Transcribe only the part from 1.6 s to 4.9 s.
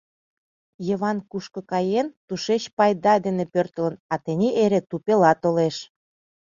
каен, тушеч пайда дене пӧртылын, а тений эре